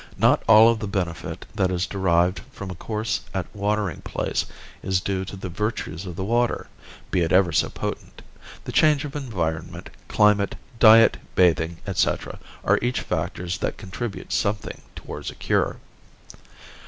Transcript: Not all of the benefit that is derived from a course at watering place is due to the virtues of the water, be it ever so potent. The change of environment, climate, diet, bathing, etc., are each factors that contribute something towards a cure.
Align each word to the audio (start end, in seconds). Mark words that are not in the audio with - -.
Not 0.17 0.41
all 0.47 0.67
of 0.71 0.79
the 0.79 0.87
benefit 0.87 1.45
that 1.53 1.69
is 1.69 1.85
derived 1.85 2.39
from 2.51 2.71
a 2.71 2.73
course 2.73 3.21
at 3.35 3.45
watering 3.55 4.01
place 4.01 4.47
is 4.81 4.99
due 4.99 5.23
to 5.25 5.35
the 5.35 5.47
virtues 5.47 6.07
of 6.07 6.15
the 6.15 6.23
water, 6.23 6.65
be 7.11 7.21
it 7.21 7.31
ever 7.31 7.51
so 7.51 7.69
potent. 7.69 8.23
The 8.63 8.71
change 8.71 9.05
of 9.05 9.15
environment, 9.15 9.91
climate, 10.07 10.55
diet, 10.79 11.17
bathing, 11.35 11.77
etc., 11.85 12.39
are 12.63 12.79
each 12.81 13.01
factors 13.01 13.59
that 13.59 13.77
contribute 13.77 14.33
something 14.33 14.81
towards 14.95 15.29
a 15.29 15.35
cure. 15.35 15.77